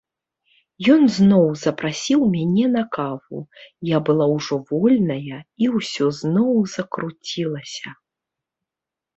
[0.93, 3.39] Ён зноў запрасіў мяне на каву,
[3.89, 7.89] я была ўжо вольная, і ўсё зноў закруцілася.